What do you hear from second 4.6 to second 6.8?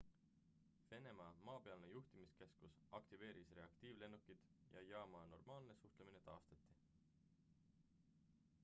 ja jaama normaalne suhtumine taastati